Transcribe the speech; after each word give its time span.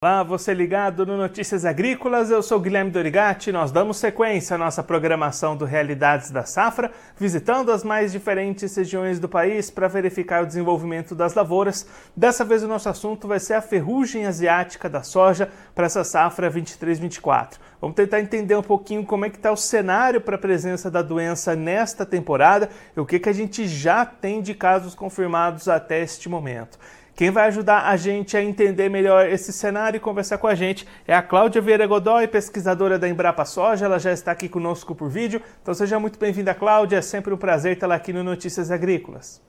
Olá, 0.00 0.22
você 0.22 0.54
ligado 0.54 1.04
no 1.04 1.18
Notícias 1.18 1.66
Agrícolas, 1.66 2.30
eu 2.30 2.42
sou 2.42 2.58
Guilherme 2.58 2.90
Dorigati. 2.90 3.52
Nós 3.52 3.70
damos 3.70 3.98
sequência 3.98 4.54
à 4.54 4.58
nossa 4.58 4.82
programação 4.82 5.54
do 5.54 5.66
Realidades 5.66 6.30
da 6.30 6.44
Safra, 6.44 6.90
visitando 7.18 7.70
as 7.70 7.84
mais 7.84 8.10
diferentes 8.10 8.74
regiões 8.74 9.20
do 9.20 9.28
país 9.28 9.70
para 9.70 9.88
verificar 9.88 10.44
o 10.44 10.46
desenvolvimento 10.46 11.14
das 11.14 11.34
lavouras. 11.34 11.86
Dessa 12.16 12.42
vez 12.42 12.62
o 12.62 12.68
nosso 12.68 12.88
assunto 12.88 13.28
vai 13.28 13.38
ser 13.38 13.52
a 13.52 13.60
ferrugem 13.60 14.24
asiática 14.24 14.88
da 14.88 15.02
soja 15.02 15.50
para 15.74 15.84
essa 15.84 16.04
safra 16.04 16.50
23-24. 16.50 17.58
Vamos 17.78 17.94
tentar 17.94 18.20
entender 18.20 18.54
um 18.54 18.62
pouquinho 18.62 19.04
como 19.04 19.26
é 19.26 19.30
que 19.30 19.36
está 19.36 19.52
o 19.52 19.56
cenário 19.58 20.22
para 20.22 20.36
a 20.36 20.38
presença 20.38 20.90
da 20.90 21.02
doença 21.02 21.54
nesta 21.54 22.06
temporada 22.06 22.70
e 22.96 23.00
o 23.00 23.04
que, 23.04 23.18
que 23.18 23.28
a 23.28 23.34
gente 23.34 23.68
já 23.68 24.06
tem 24.06 24.40
de 24.40 24.54
casos 24.54 24.94
confirmados 24.94 25.68
até 25.68 26.00
este 26.00 26.30
momento. 26.30 26.78
Quem 27.22 27.30
vai 27.30 27.46
ajudar 27.46 27.86
a 27.86 27.96
gente 27.96 28.36
a 28.36 28.42
entender 28.42 28.88
melhor 28.88 29.28
esse 29.28 29.52
cenário 29.52 29.96
e 29.96 30.00
conversar 30.00 30.38
com 30.38 30.48
a 30.48 30.56
gente 30.56 30.84
é 31.06 31.14
a 31.14 31.22
Cláudia 31.22 31.62
Vieira 31.62 31.86
Godoy, 31.86 32.26
pesquisadora 32.26 32.98
da 32.98 33.08
Embrapa 33.08 33.44
Soja. 33.44 33.84
Ela 33.84 34.00
já 34.00 34.10
está 34.10 34.32
aqui 34.32 34.48
conosco 34.48 34.92
por 34.92 35.08
vídeo. 35.08 35.40
Então 35.62 35.72
seja 35.72 36.00
muito 36.00 36.18
bem-vinda, 36.18 36.52
Cláudia. 36.52 36.96
É 36.96 37.00
sempre 37.00 37.32
um 37.32 37.36
prazer 37.36 37.78
tê-la 37.78 37.94
aqui 37.94 38.12
no 38.12 38.24
Notícias 38.24 38.72
Agrícolas. 38.72 39.40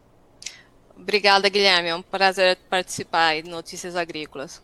Obrigada, 0.96 1.50
Guilherme. 1.50 1.90
É 1.90 1.96
um 1.96 2.04
prazer 2.04 2.60
participar 2.70 3.30
aí 3.30 3.42
Notícias 3.42 3.96
Agrícolas. 3.96 4.62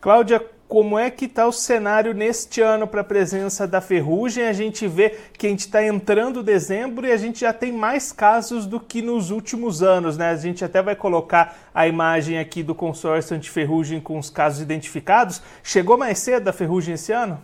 Cláudia, 0.00 0.40
como 0.74 0.98
é 0.98 1.08
que 1.08 1.26
está 1.26 1.46
o 1.46 1.52
cenário 1.52 2.12
neste 2.12 2.60
ano 2.60 2.84
para 2.84 3.02
a 3.02 3.04
presença 3.04 3.64
da 3.64 3.80
ferrugem? 3.80 4.48
A 4.48 4.52
gente 4.52 4.88
vê 4.88 5.10
que 5.38 5.46
a 5.46 5.50
gente 5.50 5.60
está 5.60 5.86
entrando 5.86 6.42
dezembro 6.42 7.06
e 7.06 7.12
a 7.12 7.16
gente 7.16 7.42
já 7.42 7.52
tem 7.52 7.70
mais 7.70 8.10
casos 8.10 8.66
do 8.66 8.80
que 8.80 9.00
nos 9.00 9.30
últimos 9.30 9.84
anos, 9.84 10.16
né? 10.16 10.30
A 10.30 10.36
gente 10.36 10.64
até 10.64 10.82
vai 10.82 10.96
colocar 10.96 11.70
a 11.72 11.86
imagem 11.86 12.40
aqui 12.40 12.60
do 12.60 12.74
consórcio 12.74 13.36
antiferrugem 13.36 14.00
com 14.00 14.18
os 14.18 14.28
casos 14.28 14.60
identificados. 14.60 15.40
Chegou 15.62 15.96
mais 15.96 16.18
cedo 16.18 16.48
a 16.48 16.52
ferrugem 16.52 16.94
esse 16.94 17.12
ano? 17.12 17.40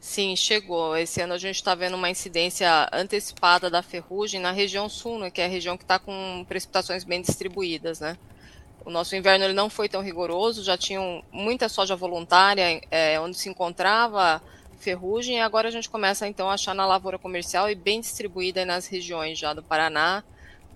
Sim, 0.00 0.34
chegou. 0.34 0.96
Esse 0.96 1.20
ano 1.20 1.34
a 1.34 1.38
gente 1.38 1.56
está 1.56 1.74
vendo 1.74 1.92
uma 1.92 2.08
incidência 2.08 2.88
antecipada 2.90 3.68
da 3.68 3.82
ferrugem 3.82 4.40
na 4.40 4.50
região 4.50 4.88
sul, 4.88 5.18
né, 5.18 5.30
que 5.30 5.42
é 5.42 5.44
a 5.44 5.48
região 5.48 5.76
que 5.76 5.84
está 5.84 5.98
com 5.98 6.42
precipitações 6.48 7.04
bem 7.04 7.20
distribuídas, 7.20 8.00
né? 8.00 8.16
O 8.84 8.90
nosso 8.90 9.14
inverno 9.16 9.44
ele 9.44 9.54
não 9.54 9.68
foi 9.68 9.88
tão 9.88 10.02
rigoroso, 10.02 10.62
já 10.62 10.76
tinham 10.76 11.22
muita 11.30 11.68
soja 11.68 11.96
voluntária 11.96 12.80
é, 12.90 13.18
onde 13.20 13.36
se 13.36 13.48
encontrava 13.48 14.42
ferrugem, 14.78 15.36
e 15.36 15.40
agora 15.40 15.68
a 15.68 15.70
gente 15.70 15.88
começa 15.88 16.28
então 16.28 16.50
a 16.50 16.54
achar 16.54 16.74
na 16.74 16.86
lavoura 16.86 17.18
comercial 17.18 17.70
e 17.70 17.74
bem 17.74 18.00
distribuída 18.00 18.66
nas 18.66 18.86
regiões 18.86 19.38
já 19.38 19.54
do 19.54 19.62
Paraná, 19.62 20.22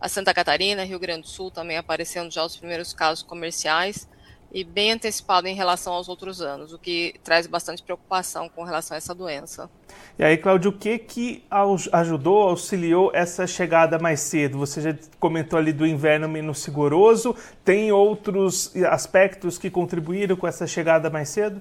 a 0.00 0.08
Santa 0.08 0.32
Catarina, 0.32 0.84
Rio 0.84 0.98
Grande 0.98 1.22
do 1.22 1.28
Sul 1.28 1.50
também 1.50 1.76
aparecendo 1.76 2.30
já 2.30 2.44
os 2.44 2.56
primeiros 2.56 2.94
casos 2.94 3.22
comerciais 3.22 4.08
e 4.52 4.64
bem 4.64 4.92
antecipado 4.92 5.46
em 5.46 5.54
relação 5.54 5.92
aos 5.92 6.08
outros 6.08 6.40
anos, 6.40 6.72
o 6.72 6.78
que 6.78 7.14
traz 7.22 7.46
bastante 7.46 7.82
preocupação 7.82 8.48
com 8.48 8.64
relação 8.64 8.94
a 8.94 8.98
essa 8.98 9.14
doença. 9.14 9.70
E 10.18 10.24
aí, 10.24 10.36
Cláudio, 10.36 10.70
o 10.70 10.74
que, 10.74 10.98
que 10.98 11.44
ajudou, 11.92 12.48
auxiliou 12.48 13.10
essa 13.14 13.46
chegada 13.46 13.98
mais 13.98 14.20
cedo? 14.20 14.58
Você 14.58 14.80
já 14.80 14.94
comentou 15.20 15.58
ali 15.58 15.72
do 15.72 15.86
inverno 15.86 16.28
menos 16.28 16.64
rigoroso, 16.64 17.36
tem 17.64 17.92
outros 17.92 18.74
aspectos 18.86 19.58
que 19.58 19.70
contribuíram 19.70 20.36
com 20.36 20.46
essa 20.46 20.66
chegada 20.66 21.08
mais 21.10 21.28
cedo? 21.28 21.60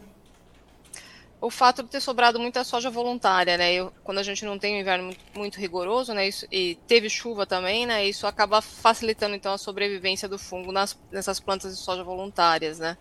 O 1.40 1.50
fato 1.52 1.84
de 1.84 1.90
ter 1.90 2.02
sobrado 2.02 2.40
muita 2.40 2.64
soja 2.64 2.90
voluntária, 2.90 3.58
né? 3.58 3.74
Eu, 3.74 3.94
quando 4.04 4.18
a 4.18 4.24
gente 4.24 4.44
não 4.44 4.58
tem 4.58 4.76
um 4.76 4.80
inverno 4.80 5.16
muito, 5.36 5.60
rigoroso, 5.60 6.14
né? 6.14 6.28
Isso, 6.28 6.48
e 6.52 6.76
teve 6.88 7.10
chuva 7.10 7.46
também, 7.46 7.86
né? 7.86 8.06
Isso 8.06 8.26
acaba 8.26 8.62
facilitando 8.62 9.36
então 9.36 9.54
a 9.54 9.58
sobrevivência 9.58 10.28
do 10.28 10.40
fungo 10.40 10.72
nas, 10.72 10.98
nessas 11.12 11.40
plantas 11.40 11.76
de 11.76 11.82
soja 11.82 12.04
voluntárias, 12.04 12.80
né? 12.80 12.98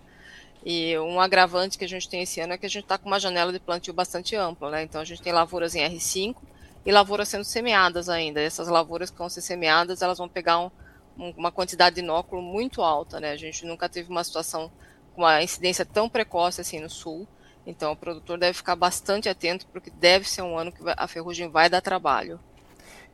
E 0.65 0.99
um 0.99 1.21
agravante 1.21 1.79
que 1.79 1.85
a 1.85 1.89
gente 1.89 2.09
tem 2.09 2.23
esse 2.23 2.41
ano 2.41 2.53
é 2.53 2.59
que 2.59 2.67
a 2.67 2.69
gente 2.69 2.83
está 2.83 2.99
com 2.99 3.07
uma 3.07 3.21
janela 3.21 3.53
de 3.53 3.61
plantio 3.61 3.95
bastante 3.95 4.37
ampla, 4.37 4.71
né? 4.71 4.83
Então 4.83 5.01
a 5.01 5.05
gente 5.05 5.23
tem 5.23 5.33
lavouras 5.33 5.75
em 5.75 5.81
R5 5.81 6.35
e 6.85 6.93
lavouras 6.93 7.29
sendo 7.29 7.45
semeadas 7.45 8.09
ainda. 8.09 8.41
Essas 8.41 8.69
lavouras 8.69 9.11
que 9.11 9.17
vão 9.17 9.29
ser 9.31 9.41
semeadas, 9.41 10.03
elas 10.03 10.19
vão 10.19 10.29
pegar 10.29 10.59
um, 10.59 10.71
um, 11.19 11.31
uma 11.37 11.53
quantidade 11.53 11.97
de 11.97 12.03
inóculo 12.03 12.43
muito 12.43 12.83
alta, 12.83 13.19
né? 13.19 13.31
A 13.31 13.37
gente 13.37 13.65
nunca 13.65 13.89
teve 13.89 14.11
uma 14.11 14.23
situação 14.25 14.71
com 15.15 15.23
uma 15.23 15.43
incidência 15.43 15.87
tão 15.87 16.09
precoce 16.09 16.61
assim 16.61 16.81
no 16.81 16.91
sul. 16.91 17.27
Então, 17.67 17.93
o 17.93 17.97
produtor 17.97 18.39
deve 18.39 18.57
ficar 18.57 18.77
bastante 18.77 19.29
atento, 19.29 19.67
porque 19.67 19.91
deve 19.91 20.29
ser 20.29 20.43
um 20.43 20.57
ano 20.57 20.71
que 20.71 20.81
a 20.87 21.09
ferrugem 21.09 21.49
vai 21.49 21.69
dar 21.69 21.81
trabalho. 21.81 22.39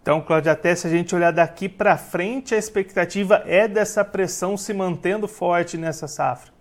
Então, 0.03 0.21
Cláudia, 0.21 0.53
até 0.53 0.75
se 0.75 0.87
a 0.87 0.91
gente 0.91 1.15
olhar 1.15 1.33
daqui 1.33 1.69
para 1.69 1.97
frente, 1.97 2.55
a 2.55 2.59
expectativa 2.59 3.43
é 3.47 3.67
dessa 3.67 4.05
pressão 4.05 4.57
se 4.57 4.75
mantendo 4.75 5.27
forte 5.27 5.79
nessa 5.79 6.07
safra. 6.07 6.53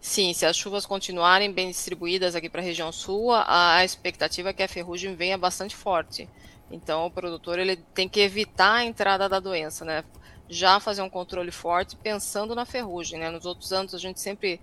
Sim, 0.00 0.32
se 0.32 0.46
as 0.46 0.56
chuvas 0.56 0.86
continuarem 0.86 1.52
bem 1.52 1.68
distribuídas 1.68 2.34
aqui 2.34 2.48
para 2.48 2.62
a 2.62 2.64
região 2.64 2.90
sul, 2.90 3.32
a 3.32 3.84
expectativa 3.84 4.48
é 4.48 4.52
que 4.52 4.62
a 4.62 4.68
ferrugem 4.68 5.14
venha 5.14 5.36
bastante 5.36 5.76
forte. 5.76 6.26
Então, 6.70 7.04
o 7.04 7.10
produtor 7.10 7.58
ele 7.58 7.76
tem 7.92 8.08
que 8.08 8.20
evitar 8.20 8.76
a 8.76 8.84
entrada 8.84 9.28
da 9.28 9.40
doença, 9.40 9.84
né? 9.84 10.04
Já 10.48 10.80
fazer 10.80 11.02
um 11.02 11.10
controle 11.10 11.50
forte 11.50 11.96
pensando 11.96 12.54
na 12.54 12.64
ferrugem, 12.64 13.18
né? 13.18 13.28
Nos 13.28 13.44
outros 13.44 13.72
anos 13.72 13.94
a 13.94 13.98
gente 13.98 14.20
sempre 14.20 14.60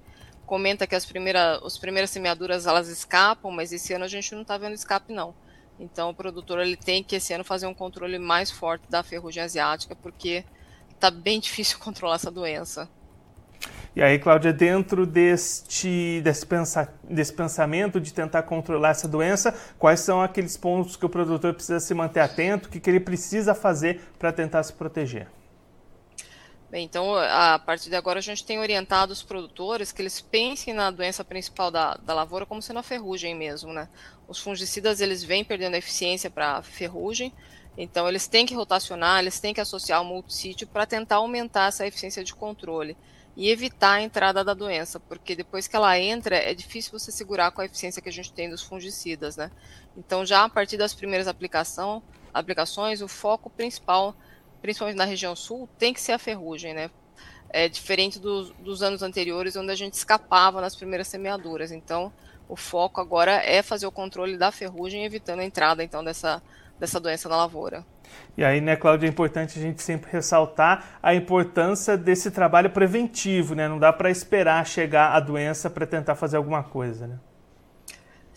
comenta 0.47 0.87
que 0.87 0.95
as 0.95 1.05
primeiras, 1.05 1.61
as 1.61 1.77
primeiras 1.77 2.09
semeaduras 2.09 2.65
elas 2.65 2.87
escapam, 2.87 3.51
mas 3.51 3.71
esse 3.71 3.93
ano 3.93 4.05
a 4.05 4.07
gente 4.07 4.33
não 4.33 4.41
está 4.41 4.57
vendo 4.57 4.73
escape 4.73 5.13
não. 5.13 5.35
Então 5.79 6.09
o 6.09 6.13
produtor 6.13 6.59
ele 6.59 6.77
tem 6.77 7.03
que 7.03 7.17
esse 7.17 7.33
ano 7.33 7.43
fazer 7.43 7.67
um 7.67 7.73
controle 7.73 8.17
mais 8.17 8.49
forte 8.49 8.89
da 8.89 9.03
ferrugem 9.03 9.43
asiática, 9.43 9.95
porque 9.95 10.43
está 10.89 11.11
bem 11.11 11.37
difícil 11.41 11.77
controlar 11.77 12.15
essa 12.15 12.31
doença. 12.31 12.89
E 13.95 14.01
aí, 14.01 14.19
Cláudia, 14.19 14.53
dentro 14.53 15.07
deste, 15.07 16.21
desse, 16.23 16.45
pensa, 16.45 16.93
desse 17.03 17.33
pensamento 17.33 17.99
de 17.99 18.13
tentar 18.13 18.43
controlar 18.43 18.91
essa 18.91 19.07
doença, 19.07 19.53
quais 19.77 19.99
são 19.99 20.21
aqueles 20.21 20.55
pontos 20.55 20.95
que 20.95 21.05
o 21.05 21.09
produtor 21.09 21.55
precisa 21.55 21.79
se 21.79 21.95
manter 21.95 22.19
atento, 22.19 22.67
o 22.67 22.71
que, 22.71 22.79
que 22.79 22.89
ele 22.89 22.99
precisa 22.99 23.55
fazer 23.55 24.01
para 24.19 24.31
tentar 24.31 24.61
se 24.61 24.71
proteger? 24.71 25.27
Bem, 26.69 26.83
então, 26.83 27.15
a 27.15 27.57
partir 27.57 27.89
de 27.89 27.95
agora, 27.95 28.19
a 28.19 28.21
gente 28.21 28.43
tem 28.43 28.59
orientado 28.59 29.13
os 29.13 29.23
produtores 29.23 29.93
que 29.93 30.01
eles 30.01 30.19
pensem 30.19 30.73
na 30.73 30.91
doença 30.91 31.23
principal 31.23 31.71
da, 31.71 31.95
da 31.95 32.13
lavoura 32.13 32.45
como 32.45 32.61
sendo 32.61 32.79
a 32.79 32.83
ferrugem 32.83 33.33
mesmo, 33.33 33.71
né? 33.71 33.87
Os 34.27 34.39
fungicidas, 34.39 34.99
eles 34.99 35.23
vêm 35.23 35.45
perdendo 35.45 35.75
a 35.75 35.77
eficiência 35.77 36.29
para 36.29 36.57
a 36.57 36.61
ferrugem, 36.61 37.33
então 37.77 38.05
eles 38.09 38.27
têm 38.27 38.45
que 38.45 38.53
rotacionar, 38.53 39.19
eles 39.19 39.39
têm 39.39 39.53
que 39.53 39.61
associar 39.61 40.01
o 40.01 40.05
multissítio 40.05 40.67
para 40.67 40.85
tentar 40.85 41.17
aumentar 41.17 41.69
essa 41.69 41.87
eficiência 41.87 42.21
de 42.21 42.35
controle 42.35 42.97
e 43.37 43.49
evitar 43.49 43.93
a 43.93 44.01
entrada 44.01 44.43
da 44.43 44.53
doença, 44.53 44.99
porque 44.99 45.37
depois 45.37 45.69
que 45.69 45.75
ela 45.75 45.97
entra, 45.97 46.35
é 46.35 46.53
difícil 46.53 46.91
você 46.91 47.13
segurar 47.13 47.51
com 47.51 47.61
a 47.61 47.65
eficiência 47.65 48.01
que 48.01 48.09
a 48.09 48.11
gente 48.11 48.33
tem 48.33 48.49
dos 48.49 48.61
fungicidas, 48.61 49.37
né? 49.37 49.51
Então, 49.95 50.25
já 50.25 50.43
a 50.43 50.49
partir 50.49 50.75
das 50.75 50.93
primeiras 50.93 51.29
aplicação, 51.29 52.03
aplicações, 52.33 53.01
o 53.01 53.07
foco 53.07 53.49
principal 53.49 54.13
principalmente 54.61 54.97
na 54.97 55.05
região 55.05 55.35
sul, 55.35 55.67
tem 55.77 55.93
que 55.93 56.01
ser 56.01 56.13
a 56.13 56.19
ferrugem, 56.19 56.73
né? 56.73 56.89
É 57.49 57.69
diferente 57.69 58.19
dos, 58.19 58.51
dos 58.59 58.83
anos 58.83 59.01
anteriores, 59.01 59.55
onde 59.55 59.71
a 59.71 59.75
gente 59.75 59.93
escapava 59.93 60.59
nas 60.59 60.75
primeiras 60.75 61.07
semeaduras. 61.07 61.71
Então, 61.71 62.11
o 62.49 62.55
foco 62.55 62.99
agora 62.99 63.31
é 63.43 63.61
fazer 63.61 63.87
o 63.87 63.91
controle 63.91 64.37
da 64.37 64.51
ferrugem, 64.51 65.05
evitando 65.05 65.39
a 65.39 65.45
entrada 65.45 65.83
então 65.83 66.03
dessa, 66.03 66.41
dessa 66.79 66.99
doença 66.99 67.29
na 67.29 67.37
lavoura. 67.37 67.85
E 68.37 68.43
aí, 68.43 68.61
né, 68.61 68.75
Cláudia, 68.75 69.07
é 69.07 69.09
importante 69.09 69.59
a 69.59 69.61
gente 69.61 69.81
sempre 69.81 70.11
ressaltar 70.11 70.99
a 71.01 71.13
importância 71.13 71.97
desse 71.97 72.31
trabalho 72.31 72.69
preventivo, 72.69 73.55
né? 73.55 73.67
Não 73.67 73.79
dá 73.79 73.91
para 73.91 74.09
esperar 74.09 74.65
chegar 74.65 75.13
a 75.13 75.19
doença 75.19 75.69
para 75.69 75.85
tentar 75.85 76.15
fazer 76.15 76.37
alguma 76.37 76.63
coisa, 76.63 77.07
né? 77.07 77.19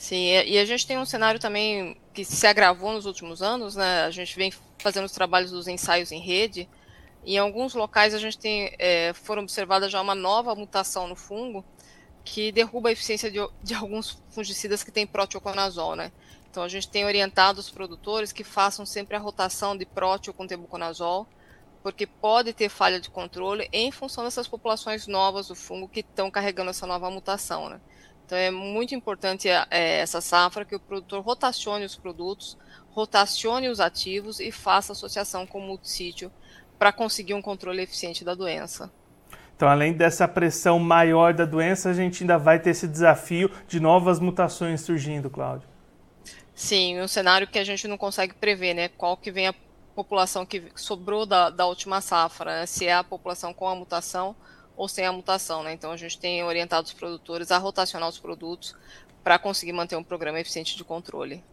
Sim, 0.00 0.30
e 0.46 0.58
a 0.58 0.64
gente 0.64 0.86
tem 0.86 0.96
um 0.96 1.04
cenário 1.04 1.38
também 1.38 1.94
que 2.14 2.24
se 2.24 2.46
agravou 2.46 2.90
nos 2.90 3.04
últimos 3.04 3.42
anos, 3.42 3.76
né? 3.76 4.04
A 4.04 4.10
gente 4.10 4.34
vem 4.34 4.50
fazendo 4.78 5.04
os 5.04 5.12
trabalhos 5.12 5.50
dos 5.50 5.68
ensaios 5.68 6.10
em 6.10 6.18
rede, 6.18 6.66
em 7.22 7.36
alguns 7.36 7.74
locais 7.74 8.14
a 8.14 8.18
gente 8.18 8.38
tem, 8.38 8.74
é, 8.78 9.12
foram 9.12 9.42
observadas 9.42 9.92
já 9.92 10.00
uma 10.00 10.14
nova 10.14 10.54
mutação 10.54 11.06
no 11.06 11.14
fungo 11.14 11.62
que 12.24 12.50
derruba 12.50 12.88
a 12.88 12.92
eficiência 12.92 13.30
de, 13.30 13.47
de 13.62 13.74
alguns 13.74 14.22
fungicidas 14.30 14.82
que 14.82 14.91
têm 14.91 15.06
proteoconazol, 15.06 15.94
né? 15.94 16.10
Então 16.50 16.62
a 16.62 16.68
gente 16.68 16.88
tem 16.88 17.04
orientado 17.04 17.60
os 17.60 17.68
produtores 17.68 18.32
que 18.32 18.42
façam 18.42 18.86
sempre 18.86 19.16
a 19.16 19.20
rotação 19.20 19.76
de 19.76 19.84
próteo 19.84 20.32
com 20.32 20.46
tebuconazol, 20.46 21.28
porque 21.82 22.06
pode 22.06 22.54
ter 22.54 22.70
falha 22.70 22.98
de 22.98 23.10
controle 23.10 23.68
em 23.70 23.92
função 23.92 24.24
dessas 24.24 24.48
populações 24.48 25.06
novas 25.06 25.48
do 25.48 25.54
fungo 25.54 25.86
que 25.91 26.00
estão 26.00 26.30
carregando 26.30 26.70
essa 26.70 26.86
nova 26.86 27.10
mutação, 27.10 27.68
né? 27.68 27.78
Então 28.30 28.38
é 28.38 28.48
muito 28.48 28.94
importante 28.94 29.48
é, 29.48 29.98
essa 29.98 30.21
safra 30.21 30.65
que 30.65 30.77
o 30.77 30.78
produtor 30.78 31.21
rotacione 31.21 31.84
os 31.84 31.97
produtos, 31.97 32.56
rotacione 32.91 33.68
os 33.68 33.80
ativos 33.80 34.38
e 34.38 34.53
faça 34.53 34.92
associação 34.92 35.44
com 35.44 35.59
o 35.59 35.66
multissítio 35.66 36.30
para 36.78 36.92
conseguir 36.92 37.34
um 37.34 37.42
controle 37.42 37.82
eficiente 37.82 38.24
da 38.24 38.32
doença. 38.32 38.88
Então, 39.56 39.68
além 39.68 39.94
dessa 39.94 40.28
pressão 40.28 40.78
maior 40.78 41.34
da 41.34 41.44
doença, 41.44 41.91
a 41.91 41.92
gente 41.92 42.22
ainda 42.22 42.38
vai 42.38 42.60
ter 42.60 42.71
esse 42.71 42.86
desafio 42.86 43.50
de 43.66 43.80
novas 43.80 44.21
mutações 44.21 44.80
surgindo, 44.80 45.28
Cláudio. 45.28 45.68
Sim, 46.54 47.00
um 47.00 47.09
cenário 47.09 47.48
que 47.48 47.59
a 47.59 47.65
gente 47.65 47.88
não 47.88 47.98
consegue 47.98 48.32
prever, 48.34 48.74
né? 48.74 48.91
Qual 48.91 49.16
que 49.16 49.32
vem 49.32 49.48
a 49.48 49.54
população 49.92 50.47
que 50.47 50.71
sobrou 50.77 51.27
da, 51.27 51.50
da 51.50 51.66
última 51.66 52.00
safra, 52.00 52.60
né? 52.60 52.66
se 52.66 52.86
é 52.86 52.94
a 52.94 53.03
população 53.03 53.53
com 53.53 53.68
a 53.68 53.74
mutação 53.74 54.36
ou 54.80 54.88
sem 54.88 55.04
a 55.04 55.12
mutação. 55.12 55.62
Né? 55.62 55.74
Então 55.74 55.92
a 55.92 55.97
gente 55.97 56.18
tem 56.18 56.42
orientado 56.42 56.86
os 56.86 56.94
produtores 56.94 57.50
a 57.50 57.59
rotacionar 57.59 58.09
os 58.09 58.18
produtos 58.18 58.74
para 59.22 59.38
conseguir 59.38 59.74
manter 59.74 59.94
um 59.94 60.03
programa 60.03 60.41
eficiente 60.41 60.74
de 60.74 60.82
controle. 60.82 61.44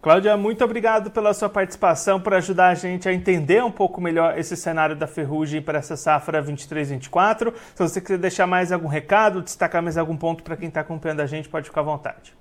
Cláudia, 0.00 0.36
muito 0.36 0.62
obrigado 0.62 1.10
pela 1.10 1.34
sua 1.34 1.48
participação, 1.48 2.20
por 2.20 2.32
ajudar 2.34 2.68
a 2.68 2.74
gente 2.74 3.08
a 3.08 3.12
entender 3.12 3.64
um 3.64 3.72
pouco 3.72 4.00
melhor 4.00 4.38
esse 4.38 4.56
cenário 4.56 4.94
da 4.94 5.08
ferrugem 5.08 5.60
para 5.60 5.78
essa 5.78 5.96
safra 5.96 6.40
23-24. 6.40 7.52
Se 7.74 7.82
você 7.82 8.00
quiser 8.00 8.18
deixar 8.18 8.46
mais 8.46 8.70
algum 8.70 8.86
recado, 8.86 9.42
destacar 9.42 9.82
mais 9.82 9.96
algum 9.98 10.16
ponto 10.16 10.44
para 10.44 10.56
quem 10.56 10.68
está 10.68 10.80
acompanhando 10.80 11.20
a 11.20 11.26
gente, 11.26 11.48
pode 11.48 11.66
ficar 11.66 11.80
à 11.80 11.84
vontade. 11.84 12.34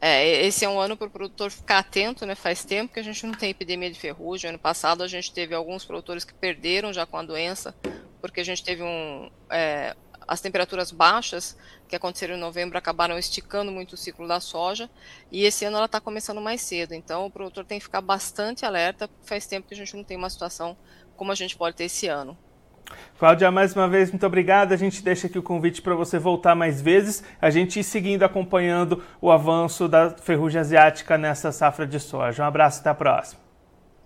É, 0.00 0.44
esse 0.44 0.64
é 0.64 0.68
um 0.68 0.78
ano 0.78 0.96
para 0.96 1.06
o 1.06 1.10
produtor 1.10 1.50
ficar 1.50 1.78
atento, 1.78 2.26
né? 2.26 2.34
Faz 2.34 2.64
tempo 2.64 2.92
que 2.92 3.00
a 3.00 3.04
gente 3.04 3.24
não 3.24 3.34
tem 3.34 3.50
epidemia 3.50 3.90
de 3.90 3.98
ferrugem. 3.98 4.50
Ano 4.50 4.58
passado 4.58 5.02
a 5.02 5.08
gente 5.08 5.32
teve 5.32 5.54
alguns 5.54 5.84
produtores 5.84 6.24
que 6.24 6.34
perderam 6.34 6.92
já 6.92 7.06
com 7.06 7.16
a 7.16 7.22
doença, 7.22 7.74
porque 8.22 8.40
a 8.40 8.44
gente 8.44 8.64
teve 8.64 8.82
um, 8.82 9.30
é, 9.50 9.94
as 10.26 10.40
temperaturas 10.40 10.90
baixas 10.90 11.58
que 11.88 11.96
aconteceram 11.96 12.36
em 12.36 12.40
novembro 12.40 12.78
acabaram 12.78 13.18
esticando 13.18 13.70
muito 13.70 13.92
o 13.92 13.96
ciclo 13.96 14.26
da 14.26 14.40
soja 14.40 14.88
e 15.30 15.44
esse 15.44 15.64
ano 15.64 15.76
ela 15.76 15.86
está 15.86 16.00
começando 16.00 16.40
mais 16.40 16.62
cedo. 16.62 16.94
Então 16.94 17.26
o 17.26 17.30
produtor 17.30 17.64
tem 17.64 17.78
que 17.78 17.84
ficar 17.84 18.00
bastante 18.00 18.64
alerta, 18.64 19.08
porque 19.08 19.26
faz 19.26 19.46
tempo 19.46 19.68
que 19.68 19.74
a 19.74 19.76
gente 19.76 19.94
não 19.94 20.04
tem 20.04 20.16
uma 20.16 20.30
situação 20.30 20.76
como 21.16 21.32
a 21.32 21.34
gente 21.34 21.56
pode 21.56 21.76
ter 21.76 21.84
esse 21.84 22.06
ano. 22.06 22.38
Cláudia, 23.18 23.50
mais 23.50 23.74
uma 23.74 23.88
vez, 23.88 24.10
muito 24.10 24.26
obrigado. 24.26 24.72
A 24.72 24.76
gente 24.76 25.02
deixa 25.02 25.26
aqui 25.26 25.38
o 25.38 25.42
convite 25.42 25.82
para 25.82 25.94
você 25.94 26.18
voltar 26.18 26.54
mais 26.54 26.80
vezes, 26.80 27.22
a 27.40 27.50
gente 27.50 27.80
ir 27.80 27.84
seguindo, 27.84 28.22
acompanhando 28.22 29.02
o 29.20 29.30
avanço 29.30 29.88
da 29.88 30.10
ferrugem 30.10 30.60
asiática 30.60 31.16
nessa 31.18 31.52
safra 31.52 31.86
de 31.86 31.98
soja. 31.98 32.42
Um 32.42 32.46
abraço, 32.46 32.80
até 32.80 32.90
a 32.90 32.94
próxima. 32.94 33.40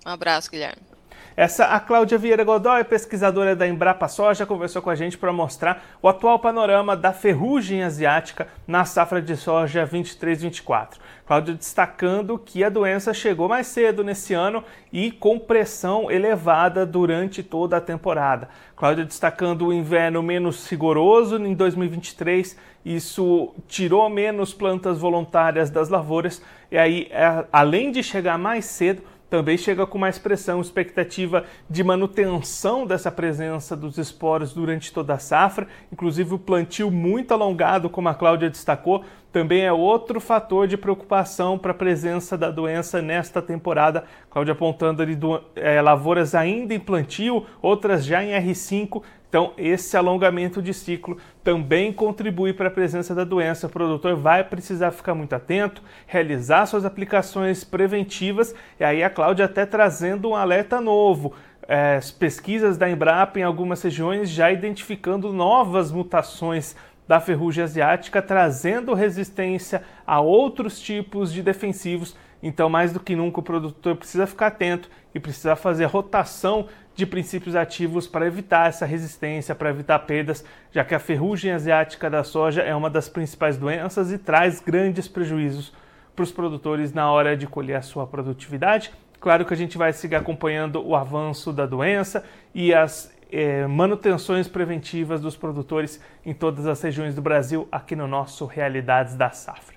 Um 0.05 0.11
abraço, 0.11 0.51
Guilherme. 0.51 0.96
Essa 1.37 1.67
a 1.67 1.81
Cláudia 1.81 2.17
Vieira 2.17 2.45
Godoy, 2.45 2.83
pesquisadora 2.85 3.55
da 3.55 3.69
Embrapa 3.69 4.09
Soja, 4.09 4.47
conversou 4.47 4.81
com 4.81 4.89
a 4.89 4.95
gente 4.95 5.19
para 5.19 5.33
mostrar 5.33 5.85
o 6.01 6.09
atual 6.09 6.39
panorama 6.39 6.97
da 6.97 7.13
ferrugem 7.13 7.83
asiática 7.83 8.49
na 8.67 8.85
safra 8.87 9.21
de 9.21 9.37
soja 9.37 9.87
23-24. 9.87 10.95
Cláudia 11.27 11.55
destacando 11.55 12.39
que 12.39 12.65
a 12.65 12.69
doença 12.69 13.13
chegou 13.13 13.49
mais 13.49 13.67
cedo 13.67 14.03
nesse 14.03 14.33
ano 14.33 14.65
e 14.93 15.11
com 15.11 15.39
pressão 15.39 16.11
elevada 16.11 16.87
durante 16.87 17.43
toda 17.43 17.77
a 17.77 17.81
temporada. 17.81 18.49
Cláudia 18.75 19.05
destacando 19.05 19.67
o 19.67 19.73
inverno 19.73 20.23
menos 20.23 20.71
rigoroso 20.71 21.37
em 21.37 21.53
2023, 21.53 22.57
isso 22.85 23.53
tirou 23.67 24.09
menos 24.09 24.55
plantas 24.55 24.99
voluntárias 24.99 25.69
das 25.69 25.89
lavouras 25.89 26.41
e 26.71 26.77
aí, 26.77 27.09
é, 27.11 27.45
além 27.53 27.91
de 27.91 28.03
chegar 28.03 28.39
mais 28.39 28.65
cedo, 28.65 29.03
também 29.37 29.59
chega 29.59 29.87
com 29.87 29.99
mais 29.99 30.19
pressão, 30.19 30.63
expectativa 30.63 31.45
de 31.69 31.85
manutenção 31.85 32.87
dessa 32.87 33.13
presença 33.13 33.77
dos 33.77 33.99
esporos 33.99 34.55
durante 34.55 34.91
toda 34.91 35.13
a 35.13 35.19
safra, 35.19 35.69
inclusive 35.93 36.33
o 36.33 36.39
plantio 36.39 36.91
muito 36.91 37.35
alongado, 37.35 37.91
como 37.91 38.09
a 38.09 38.15
Cláudia 38.15 38.49
destacou, 38.49 39.05
também 39.31 39.61
é 39.61 39.71
outro 39.71 40.23
fator 40.23 40.67
de 40.67 40.79
preocupação 40.79 41.59
para 41.59 41.73
a 41.73 41.75
presença 41.75 42.39
da 42.39 42.51
doença 42.51 43.03
nesta 43.03 43.43
temporada. 43.43 44.05
Cláudia 44.31 44.53
apontando 44.53 45.03
ali 45.03 45.15
do, 45.15 45.39
é, 45.55 45.83
lavouras 45.83 46.35
ainda 46.35 46.73
em 46.73 46.81
plantio, 46.81 47.45
outras 47.61 48.07
já 48.07 48.25
em 48.25 48.31
R5, 48.31 49.03
então, 49.37 49.53
esse 49.59 49.95
alongamento 49.99 50.63
de 50.63 50.73
ciclo 50.73 51.19
também 51.45 51.93
contribui 51.93 52.55
para 52.55 52.69
a 52.69 52.71
presença 52.71 53.15
da 53.15 53.23
doença. 53.23 53.67
O 53.67 53.71
produtor 53.71 54.17
vai 54.17 54.43
precisar 54.43 54.91
ficar 54.93 55.15
muito 55.15 55.35
atento, 55.35 55.83
realizar 56.07 56.65
suas 56.65 56.87
aplicações 56.87 57.63
preventivas, 57.63 58.55
e 58.81 58.85
aí 58.85 59.05
a 59.05 59.11
Cláudia 59.11 59.45
até 59.45 59.67
trazendo 59.67 60.31
um 60.31 60.35
alerta 60.35 60.81
novo. 60.81 61.35
É, 61.69 62.01
pesquisas 62.19 62.79
da 62.79 62.89
Embrapa 62.89 63.39
em 63.39 63.43
algumas 63.43 63.83
regiões 63.83 64.31
já 64.31 64.51
identificando 64.51 65.31
novas 65.31 65.93
mutações 65.93 66.75
da 67.07 67.21
ferrugem 67.21 67.63
asiática, 67.63 68.23
trazendo 68.23 68.95
resistência 68.95 69.83
a 70.07 70.19
outros 70.19 70.81
tipos 70.81 71.31
de 71.31 71.43
defensivos. 71.43 72.17
Então, 72.43 72.71
mais 72.71 72.91
do 72.91 73.01
que 73.01 73.15
nunca, 73.15 73.41
o 73.41 73.43
produtor 73.43 73.97
precisa 73.97 74.27
ficar 74.27 74.47
atento 74.47 74.89
e 75.15 75.21
precisa 75.21 75.55
fazer 75.57 75.85
rotação 75.85 76.69
de 76.97 77.05
princípios 77.05 77.55
ativos 77.55 78.09
para 78.09 78.27
evitar 78.27 78.69
essa 78.69 78.87
resistência, 78.87 79.55
para 79.55 79.69
evitar 79.69 79.99
perdas, 80.01 80.43
já 80.73 80.83
que 80.83 80.95
a 80.95 80.99
ferrugem 80.99 81.53
asiática 81.53 82.09
da 82.09 82.25
soja 82.25 82.63
é 82.63 82.75
uma 82.75 82.89
das 82.89 83.07
principais 83.07 83.59
doenças 83.59 84.11
e 84.11 84.17
traz 84.17 84.61
grandes 84.61 85.07
prejuízos 85.07 85.75
para 86.17 86.23
os 86.23 86.33
produtores 86.33 86.95
na 86.95 87.13
hora 87.13 87.37
de 87.37 87.47
colher 87.47 87.77
a 87.77 87.83
sua 87.83 88.07
produtividade. 88.07 88.91
Claro 89.21 89.45
que 89.45 89.53
a 89.53 89.57
gente 89.57 89.77
vai 89.77 89.93
seguir 89.93 90.15
acompanhando 90.15 90.83
o 90.83 90.97
avanço 90.97 91.53
da 91.53 91.67
doença 91.67 92.25
e 92.55 92.73
as 92.73 93.15
eh, 93.31 93.67
manutenções 93.67 94.49
preventivas 94.49 95.21
dos 95.21 95.37
produtores 95.37 96.01
em 96.25 96.33
todas 96.33 96.67
as 96.67 96.81
regiões 96.81 97.15
do 97.15 97.21
Brasil, 97.21 97.69
aqui 97.71 97.95
no 97.95 98.09
nosso 98.09 98.47
Realidades 98.47 99.15
da 99.15 99.31
Safra. 99.31 99.77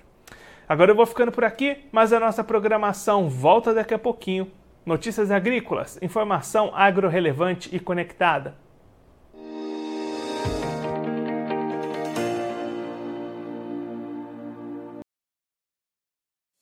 Agora 0.66 0.92
eu 0.92 0.96
vou 0.96 1.04
ficando 1.04 1.32
por 1.32 1.44
aqui, 1.44 1.84
mas 1.92 2.12
a 2.14 2.20
nossa 2.20 2.42
programação 2.42 3.28
volta 3.28 3.74
daqui 3.74 3.92
a 3.92 3.98
pouquinho 3.98 4.50
Notícias 4.84 5.30
agrícolas, 5.30 5.98
informação 6.00 6.70
agro-relevante 6.74 7.68
e 7.74 7.78
conectada. 7.78 8.54